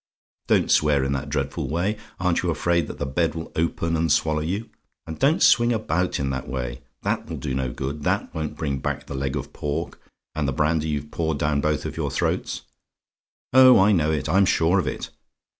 Don't 0.47 0.71
swear 0.71 1.03
in 1.03 1.11
that 1.11 1.29
dreadful 1.29 1.69
way! 1.69 1.95
Aren't 2.19 2.41
you 2.41 2.49
afraid 2.49 2.87
that 2.87 2.97
the 2.97 3.05
bed 3.05 3.35
will 3.35 3.51
open 3.55 3.95
and 3.95 4.11
swallow 4.11 4.39
you? 4.41 4.67
And 5.05 5.19
don't 5.19 5.43
swing 5.43 5.71
about 5.71 6.19
in 6.19 6.31
that 6.31 6.49
way. 6.49 6.81
THAT 7.03 7.27
will 7.29 7.37
do 7.37 7.53
no 7.53 7.71
good. 7.71 8.01
THAT 8.01 8.33
won't 8.33 8.57
bring 8.57 8.79
back 8.79 9.05
the 9.05 9.13
leg 9.13 9.35
of 9.35 9.53
pork, 9.53 10.01
and 10.33 10.47
the 10.47 10.53
brandy 10.53 10.87
you've 10.87 11.11
poured 11.11 11.37
down 11.37 11.61
both 11.61 11.85
of 11.85 11.97
your 11.97 12.09
throats. 12.09 12.63
Oh, 13.53 13.77
I 13.77 13.91
know 13.91 14.11
it, 14.11 14.27
I'm 14.27 14.47
sure 14.47 14.79
of 14.79 14.87
it. 14.87 15.11